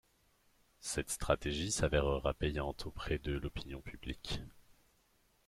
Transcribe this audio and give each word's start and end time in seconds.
Cette 0.79 1.11
stratégie 1.11 1.71
s'avèrera 1.71 2.33
payante 2.33 2.87
auprès 2.87 3.19
de 3.19 3.33
l'opinion 3.33 3.81
publique. 3.81 4.39